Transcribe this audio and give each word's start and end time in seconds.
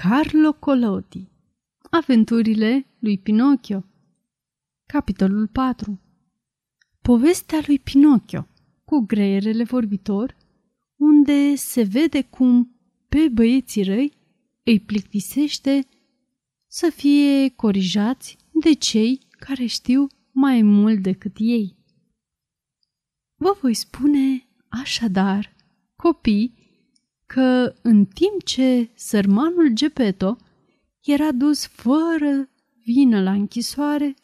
Carlo 0.00 0.52
Collodi. 0.52 1.28
Aventurile 1.90 2.86
lui 2.98 3.18
Pinocchio. 3.18 3.84
Capitolul 4.86 5.48
4 5.48 6.00
Povestea 7.02 7.60
lui 7.66 7.78
Pinocchio 7.78 8.46
cu 8.84 8.98
greierele 9.00 9.64
vorbitor, 9.64 10.36
unde 10.96 11.54
se 11.54 11.82
vede 11.82 12.22
cum 12.22 12.76
pe 13.08 13.28
băieții 13.28 13.82
răi 13.82 14.12
îi 14.64 14.80
plictisește 14.80 15.86
să 16.66 16.90
fie 16.94 17.48
corijați 17.48 18.36
de 18.50 18.72
cei 18.72 19.20
care 19.38 19.66
știu 19.66 20.06
mai 20.32 20.62
mult 20.62 21.02
decât 21.02 21.36
ei. 21.38 21.76
Vă 23.34 23.58
voi 23.60 23.74
spune 23.74 24.46
așadar, 24.68 25.54
copii, 25.96 26.57
că 27.34 27.74
în 27.82 28.04
timp 28.04 28.44
ce 28.44 28.90
sărmanul 28.94 29.70
Gepeto 29.72 30.36
era 31.04 31.32
dus 31.32 31.66
fără 31.66 32.48
vină 32.84 33.22
la 33.22 33.32
închisoare, 33.32 34.14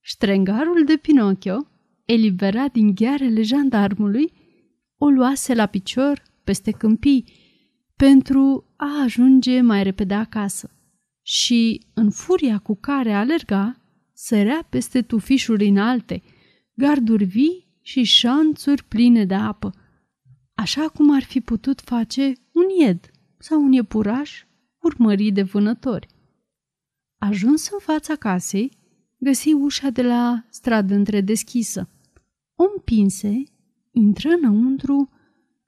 ștrengarul 0.00 0.84
de 0.84 0.96
Pinocchio, 0.96 1.66
eliberat 2.04 2.72
din 2.72 2.94
ghearele 2.94 3.42
jandarmului, 3.42 4.32
o 4.98 5.08
luase 5.08 5.54
la 5.54 5.66
picior 5.66 6.22
peste 6.44 6.70
câmpii 6.70 7.24
pentru 7.96 8.64
a 8.76 9.02
ajunge 9.02 9.60
mai 9.60 9.82
repede 9.82 10.14
acasă. 10.14 10.70
Și, 11.22 11.86
în 11.94 12.10
furia 12.10 12.58
cu 12.58 12.76
care 12.76 13.12
alerga, 13.12 13.80
sărea 14.12 14.66
peste 14.70 15.02
tufișuri 15.02 15.68
înalte, 15.68 16.22
garduri 16.74 17.24
vii 17.24 17.66
și 17.82 18.02
șanțuri 18.02 18.84
pline 18.84 19.24
de 19.24 19.34
apă, 19.34 19.74
așa 20.54 20.88
cum 20.88 21.14
ar 21.14 21.22
fi 21.22 21.40
putut 21.40 21.80
face 21.80 22.32
un 22.60 22.84
ied 22.84 23.10
sau 23.38 23.62
un 23.62 23.72
iepuraș 23.72 24.44
urmărit 24.78 25.34
de 25.34 25.42
vânători. 25.42 26.08
Ajuns 27.18 27.68
în 27.70 27.78
fața 27.78 28.16
casei, 28.16 28.78
găsi 29.18 29.52
ușa 29.52 29.90
de 29.90 30.02
la 30.02 30.44
stradă 30.50 30.94
întredeschisă. 30.94 31.88
O 32.54 32.64
împinse, 32.76 33.42
intră 33.90 34.28
înăuntru 34.28 35.10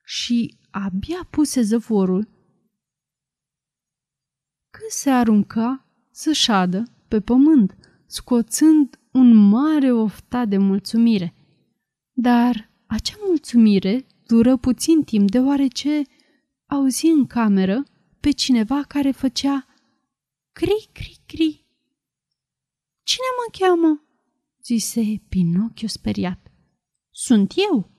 și 0.04 0.56
abia 0.70 1.26
puse 1.30 1.62
zăvorul 1.62 2.28
că 4.70 4.80
se 4.88 5.10
arunca 5.10 5.86
să 6.10 6.32
șadă 6.32 6.82
pe 7.08 7.20
pământ, 7.20 7.76
scoțând 8.06 9.00
un 9.10 9.34
mare 9.34 9.92
oftat 9.92 10.48
de 10.48 10.58
mulțumire. 10.58 11.34
Dar 12.12 12.70
acea 12.86 13.16
mulțumire 13.26 14.06
dură 14.26 14.56
puțin 14.56 15.02
timp, 15.02 15.30
deoarece 15.30 16.02
auzi 16.72 17.06
în 17.06 17.26
cameră 17.26 17.84
pe 18.20 18.30
cineva 18.30 18.82
care 18.82 19.10
făcea 19.10 19.66
cri, 20.52 20.88
cri, 20.92 21.20
cri. 21.26 21.66
Cine 23.02 23.26
mă 23.36 23.58
cheamă? 23.58 24.02
zise 24.64 25.22
Pinocchio 25.28 25.86
speriat. 25.86 26.52
Sunt 27.10 27.52
eu. 27.70 27.90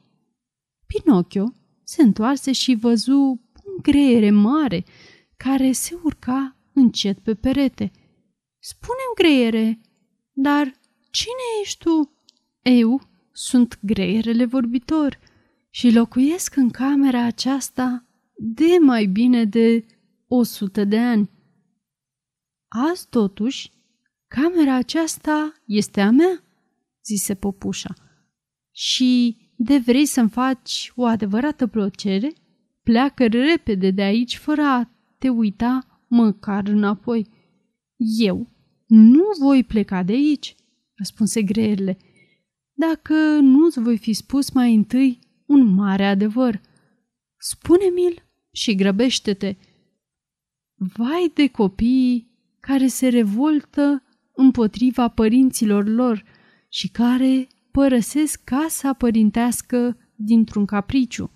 Pinocchio 0.85 1.53
se 1.83 2.01
întoarse 2.01 2.51
și 2.51 2.75
văzu 2.75 3.17
un 3.63 3.77
greiere 3.81 4.31
mare 4.31 4.85
care 5.37 5.71
se 5.71 5.99
urca 6.03 6.57
încet 6.73 7.19
pe 7.19 7.35
perete. 7.35 7.91
Spune-mi, 8.59 9.15
greiere, 9.15 9.81
dar 10.31 10.73
cine 11.11 11.43
ești 11.61 11.83
tu? 11.83 12.13
Eu 12.61 13.01
sunt 13.31 13.79
greierele 13.81 14.45
vorbitor 14.45 15.19
și 15.69 15.91
locuiesc 15.91 16.55
în 16.55 16.69
camera 16.69 17.23
aceasta 17.23 18.07
de 18.35 18.77
mai 18.81 19.05
bine 19.05 19.45
de 19.45 19.85
o 20.27 20.43
sută 20.43 20.83
de 20.83 20.99
ani. 20.99 21.29
Azi, 22.67 23.07
totuși, 23.09 23.71
camera 24.27 24.75
aceasta 24.75 25.53
este 25.65 26.01
a 26.01 26.11
mea, 26.11 26.43
zise 27.05 27.35
popușa. 27.35 27.93
Și 28.71 29.37
de 29.55 29.77
vrei 29.77 30.05
să-mi 30.05 30.29
faci 30.29 30.91
o 30.95 31.05
adevărată 31.05 31.67
plăcere? 31.67 32.33
Pleacă 32.83 33.27
repede 33.27 33.91
de 33.91 34.01
aici 34.01 34.37
fără 34.37 34.61
a 34.61 34.89
te 35.17 35.29
uita 35.29 36.03
măcar 36.07 36.67
înapoi. 36.67 37.27
Eu 38.17 38.47
nu 38.87 39.23
voi 39.39 39.63
pleca 39.63 40.03
de 40.03 40.13
aici, 40.13 40.55
răspunse 40.95 41.41
greierele, 41.41 41.97
dacă 42.73 43.13
nu-ți 43.41 43.79
voi 43.79 43.97
fi 43.97 44.13
spus 44.13 44.51
mai 44.51 44.75
întâi 44.75 45.19
un 45.45 45.73
mare 45.73 46.05
adevăr. 46.05 46.61
Spune-mi-l 47.45 48.23
și 48.51 48.75
grăbește-te. 48.75 49.55
Vai 50.75 51.31
de 51.33 51.47
copiii 51.47 52.31
care 52.59 52.87
se 52.87 53.07
revoltă 53.07 54.03
împotriva 54.35 55.07
părinților 55.07 55.87
lor 55.87 56.23
și 56.69 56.89
care 56.89 57.47
părăsesc 57.71 58.43
casa 58.43 58.93
părintească 58.93 59.97
dintr-un 60.15 60.65
capriciu. 60.65 61.31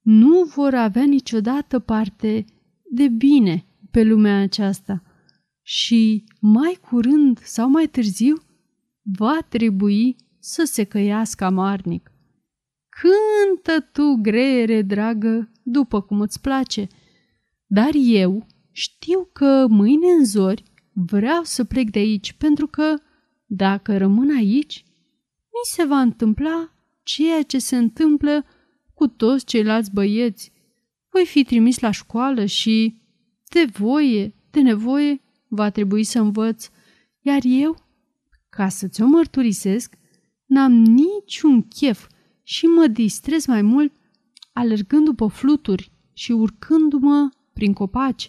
Nu 0.00 0.44
vor 0.44 0.74
avea 0.74 1.04
niciodată 1.04 1.78
parte 1.78 2.44
de 2.90 3.08
bine 3.08 3.66
pe 3.90 4.02
lumea 4.02 4.40
aceasta 4.40 5.02
și 5.62 6.24
mai 6.40 6.78
curând 6.90 7.38
sau 7.38 7.68
mai 7.68 7.86
târziu 7.86 8.36
va 9.02 9.38
trebui 9.48 10.16
să 10.38 10.64
se 10.64 10.84
căiască 10.84 11.44
amarnic. 11.44 12.09
Cântă 12.90 13.88
tu, 13.92 14.18
greiere 14.22 14.82
dragă, 14.82 15.50
după 15.62 16.00
cum 16.00 16.20
îți 16.20 16.40
place, 16.40 16.86
dar 17.66 17.90
eu 17.94 18.46
știu 18.70 19.28
că 19.32 19.66
mâine 19.68 20.10
în 20.10 20.24
zori 20.24 20.62
vreau 20.92 21.42
să 21.42 21.64
plec 21.64 21.90
de 21.90 21.98
aici, 21.98 22.32
pentru 22.32 22.66
că, 22.66 22.94
dacă 23.46 23.96
rămân 23.96 24.36
aici, 24.36 24.84
mi 25.36 25.70
se 25.70 25.84
va 25.84 26.00
întâmpla 26.00 26.72
ceea 27.02 27.42
ce 27.42 27.58
se 27.58 27.76
întâmplă 27.76 28.44
cu 28.94 29.06
toți 29.06 29.44
ceilalți 29.44 29.92
băieți. 29.92 30.52
Voi 31.10 31.26
fi 31.26 31.44
trimis 31.44 31.78
la 31.78 31.90
școală 31.90 32.44
și, 32.44 33.00
de 33.48 33.64
voie, 33.64 34.34
de 34.50 34.60
nevoie, 34.60 35.20
va 35.48 35.70
trebui 35.70 36.04
să 36.04 36.18
învăț, 36.18 36.68
iar 37.20 37.40
eu, 37.44 37.76
ca 38.48 38.68
să 38.68 38.88
ți-o 38.88 39.06
mărturisesc, 39.06 39.94
n-am 40.46 40.72
niciun 40.72 41.62
chef 41.62 42.06
și 42.50 42.66
mă 42.66 42.86
distrez 42.86 43.46
mai 43.46 43.62
mult 43.62 43.92
alergând 44.52 45.04
după 45.04 45.26
fluturi 45.26 45.92
și 46.12 46.32
urcându-mă 46.32 47.28
prin 47.52 47.72
copaci 47.72 48.28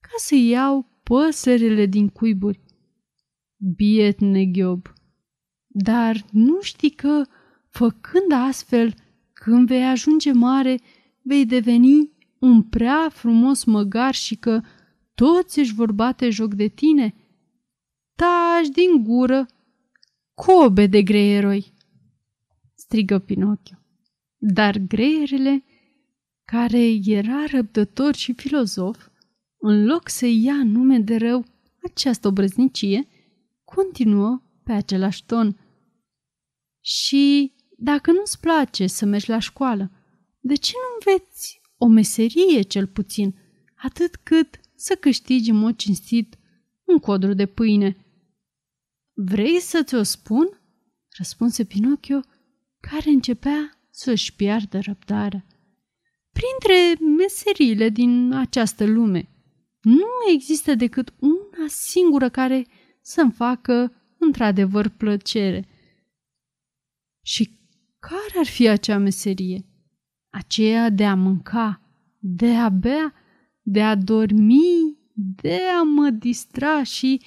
ca 0.00 0.14
să 0.16 0.34
iau 0.34 0.86
păsările 1.02 1.86
din 1.86 2.08
cuiburi. 2.08 2.60
Biet 3.76 4.20
neghiob! 4.20 4.92
Dar 5.66 6.24
nu 6.30 6.60
știi 6.60 6.90
că, 6.90 7.22
făcând 7.68 8.32
astfel, 8.32 8.94
când 9.32 9.66
vei 9.66 9.84
ajunge 9.84 10.32
mare, 10.32 10.80
vei 11.22 11.46
deveni 11.46 12.10
un 12.38 12.62
prea 12.62 13.08
frumos 13.08 13.64
măgar 13.64 14.14
și 14.14 14.36
că 14.36 14.60
toți 15.14 15.58
își 15.58 15.74
vor 15.74 15.92
bate 15.92 16.30
joc 16.30 16.54
de 16.54 16.68
tine? 16.68 17.14
Taci 18.14 18.68
din 18.68 19.04
gură 19.04 19.46
Cobe 20.34 20.86
de 20.86 21.02
greieroi! 21.02 21.73
Strigă 22.94 23.18
Pinocchio. 23.18 23.76
Dar 24.36 24.78
greierele, 24.78 25.64
care 26.44 27.00
era 27.04 27.44
răbdător 27.50 28.14
și 28.14 28.32
filozof, 28.32 29.08
în 29.56 29.84
loc 29.84 30.08
să 30.08 30.26
ia 30.26 30.64
nume 30.64 30.98
de 30.98 31.16
rău 31.16 31.44
această 31.82 32.28
obrăznicie, 32.28 33.08
continuă 33.64 34.42
pe 34.64 34.72
același 34.72 35.26
ton. 35.26 35.58
Și 36.80 37.54
dacă 37.78 38.12
nu-ți 38.12 38.40
place 38.40 38.86
să 38.86 39.04
mergi 39.04 39.28
la 39.28 39.38
școală, 39.38 39.90
de 40.40 40.54
ce 40.54 40.72
nu 40.74 41.12
înveți 41.12 41.60
o 41.76 41.86
meserie 41.86 42.62
cel 42.62 42.86
puțin, 42.86 43.34
atât 43.74 44.16
cât 44.16 44.60
să 44.74 44.94
câștigi 44.94 45.50
în 45.50 45.56
mod 45.56 45.76
cinstit 45.76 46.38
un 46.84 46.98
codru 46.98 47.32
de 47.32 47.46
pâine? 47.46 47.96
Vrei 49.12 49.60
să 49.60 49.82
ți-o 49.82 50.02
spun?" 50.02 50.60
răspunse 51.16 51.64
Pinocchio, 51.64 52.20
care 52.90 53.10
începea 53.10 53.78
să-și 53.90 54.34
piardă 54.34 54.80
răbdarea. 54.80 55.46
Printre 56.32 57.04
meseriile 57.16 57.88
din 57.88 58.32
această 58.32 58.84
lume, 58.84 59.28
nu 59.82 60.32
există 60.32 60.74
decât 60.74 61.14
una 61.18 61.66
singură 61.66 62.28
care 62.28 62.66
să-mi 63.02 63.32
facă 63.32 63.92
într-adevăr 64.18 64.88
plăcere. 64.88 65.68
Și 67.22 67.50
care 67.98 68.38
ar 68.38 68.46
fi 68.46 68.68
acea 68.68 68.98
meserie? 68.98 69.66
Aceea 70.30 70.90
de 70.90 71.04
a 71.04 71.14
mânca, 71.14 71.80
de 72.18 72.54
a 72.56 72.68
bea, 72.68 73.14
de 73.62 73.82
a 73.82 73.94
dormi, 73.94 74.98
de 75.14 75.60
a 75.78 75.82
mă 75.82 76.10
distra 76.10 76.82
și 76.82 77.20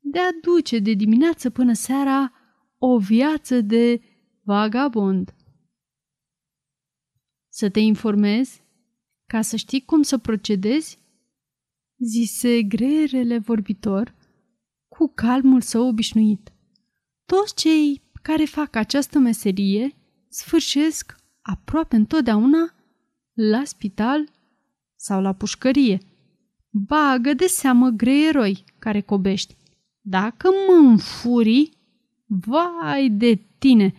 de 0.00 0.18
a 0.18 0.30
duce 0.42 0.78
de 0.78 0.92
dimineață 0.92 1.50
până 1.50 1.72
seara 1.72 2.32
o 2.78 2.98
viață 2.98 3.60
de 3.60 4.00
vagabond. 4.48 5.34
Să 7.48 7.70
te 7.70 7.80
informezi 7.80 8.62
ca 9.26 9.42
să 9.42 9.56
știi 9.56 9.84
cum 9.84 10.02
să 10.02 10.18
procedezi? 10.18 10.98
zise 11.98 12.62
greierele 12.62 13.38
vorbitor 13.38 14.14
cu 14.88 15.12
calmul 15.14 15.60
său 15.60 15.86
obișnuit. 15.86 16.52
Toți 17.24 17.54
cei 17.54 18.02
care 18.22 18.44
fac 18.44 18.76
această 18.76 19.18
meserie 19.18 19.94
sfârșesc 20.28 21.16
aproape 21.42 21.96
întotdeauna 21.96 22.74
la 23.32 23.64
spital 23.64 24.28
sau 24.96 25.22
la 25.22 25.32
pușcărie. 25.32 25.98
Bagă 26.70 27.32
de 27.32 27.46
seamă 27.46 27.88
greieroi 27.88 28.64
care 28.78 29.00
cobești. 29.00 29.56
Dacă 30.00 30.48
mă 30.66 30.88
înfuri, 30.88 31.70
vai 32.26 33.10
de 33.10 33.34
tine! 33.58 33.94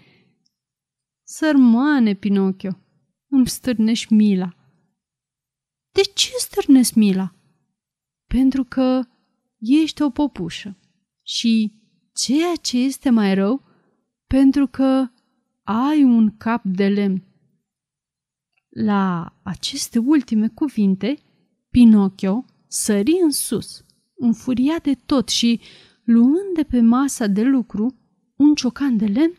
Sărmane, 1.31 2.13
Pinocchio, 2.13 2.69
îmi 3.27 3.47
stârnești 3.47 4.13
mila. 4.13 4.55
De 5.91 6.01
ce 6.01 6.29
stârnesc 6.37 6.93
mila? 6.93 7.35
Pentru 8.27 8.63
că 8.63 9.01
ești 9.59 10.01
o 10.01 10.09
popușă. 10.09 10.77
Și 11.23 11.73
ceea 12.13 12.55
ce 12.61 12.77
este 12.77 13.09
mai 13.09 13.33
rău, 13.33 13.63
pentru 14.27 14.67
că 14.67 15.07
ai 15.63 16.03
un 16.03 16.37
cap 16.37 16.63
de 16.63 16.87
lemn. 16.87 17.23
La 18.69 19.35
aceste 19.43 19.99
ultime 19.99 20.47
cuvinte, 20.47 21.19
Pinocchio 21.69 22.45
sări 22.67 23.19
în 23.23 23.31
sus, 23.31 23.85
înfuriat 24.15 24.83
de 24.83 24.93
tot 24.93 25.29
și, 25.29 25.61
luând 26.03 26.53
de 26.55 26.63
pe 26.63 26.81
masa 26.81 27.27
de 27.27 27.43
lucru 27.43 27.95
un 28.35 28.55
ciocan 28.55 28.97
de 28.97 29.05
lemn, 29.05 29.37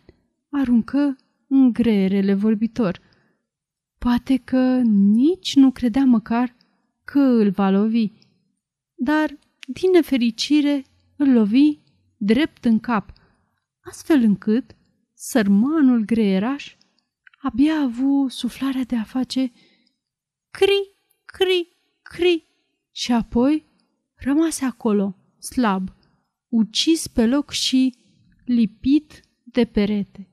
aruncă 0.50 1.16
în 1.50 1.72
greierele 1.72 2.34
vorbitor. 2.34 3.00
Poate 3.98 4.36
că 4.36 4.80
nici 5.12 5.54
nu 5.54 5.70
credea 5.70 6.04
măcar 6.04 6.56
că 7.04 7.18
îl 7.18 7.50
va 7.50 7.70
lovi, 7.70 8.10
dar, 8.94 9.38
din 9.66 9.90
nefericire, 9.90 10.84
îl 11.16 11.32
lovi 11.32 11.78
drept 12.16 12.64
în 12.64 12.78
cap, 12.78 13.12
astfel 13.80 14.22
încât 14.22 14.76
sărmanul 15.14 16.04
greieraș 16.04 16.76
abia 17.42 17.74
a 17.74 17.82
avut 17.82 18.30
suflarea 18.30 18.84
de 18.84 18.96
a 18.96 19.02
face 19.02 19.52
cri, 20.50 20.94
cri, 21.24 21.76
cri 22.02 22.44
și 22.90 23.12
apoi 23.12 23.64
rămase 24.14 24.64
acolo, 24.64 25.16
slab, 25.38 25.92
ucis 26.48 27.06
pe 27.06 27.26
loc 27.26 27.50
și 27.50 27.94
lipit 28.44 29.20
de 29.44 29.64
perete. 29.64 30.29